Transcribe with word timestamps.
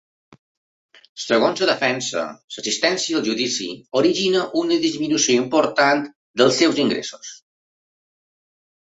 Segons 1.23 1.59
la 1.61 1.65
defensa, 1.71 2.23
l’assistència 2.55 3.19
al 3.19 3.23
judici 3.27 3.67
origina 4.01 4.41
una 4.63 4.79
‘disminució 4.87 5.37
important’ 5.43 6.03
dels 6.43 6.59
seus 6.63 6.81
ingressos. 6.87 7.31